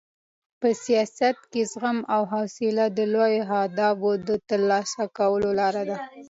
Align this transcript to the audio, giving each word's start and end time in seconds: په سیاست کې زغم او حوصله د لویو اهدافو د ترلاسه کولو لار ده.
په 0.59 0.67
سیاست 0.83 1.37
کې 1.51 1.61
زغم 1.71 1.99
او 2.13 2.21
حوصله 2.33 2.85
د 2.97 2.99
لویو 3.13 3.43
اهدافو 3.59 4.09
د 4.27 4.29
ترلاسه 4.49 5.03
کولو 5.17 5.49
لار 5.59 5.75
ده. 5.89 5.97